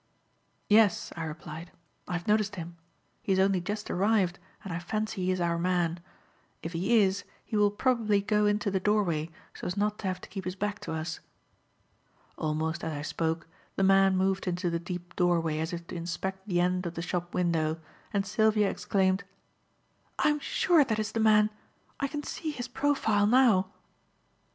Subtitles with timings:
[0.67, 1.71] "Yes," I replied,
[2.07, 2.75] "I have noticed him.
[3.21, 5.99] He has only just arrived, and I fancy he is our man.
[6.63, 10.19] If he is, he will probably go into the doorway so as not to have
[10.21, 11.19] to keep his back to us."
[12.35, 13.45] Almost as I spoke,
[13.75, 17.03] the man moved into the deep doorway as if to inspect the end of the
[17.03, 17.79] shop window,
[18.11, 19.23] and Sylvia exclaimed:
[20.17, 21.51] "I'm sure that is the man.
[21.99, 23.69] I can see his profile now."